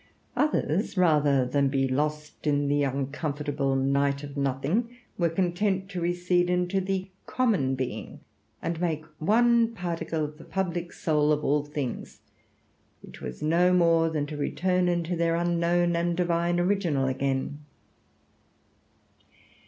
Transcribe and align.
Others, 0.35 0.97
rather 0.97 1.45
than 1.45 1.67
be 1.67 1.87
lost 1.87 2.47
in 2.47 2.67
the 2.67 2.81
uncomfortable 2.81 3.75
night 3.75 4.23
of 4.23 4.35
nothing, 4.35 4.97
were 5.15 5.29
content 5.29 5.89
to 5.89 6.01
recede 6.01 6.49
into 6.49 6.81
the 6.81 7.09
common 7.27 7.75
being, 7.75 8.19
and 8.63 8.81
make 8.81 9.05
one 9.19 9.67
particle 9.75 10.25
of 10.25 10.39
the 10.39 10.43
public 10.43 10.91
soul 10.91 11.31
of 11.31 11.43
all 11.43 11.63
things, 11.63 12.21
which 13.03 13.21
was 13.21 13.43
no 13.43 13.71
more 13.71 14.09
than 14.09 14.25
to 14.25 14.35
return 14.35 14.87
into 14.89 15.15
their 15.15 15.35
unknown 15.35 15.95
and 15.95 16.17
divine 16.17 16.59
original 16.59 17.07
again. 17.07 17.59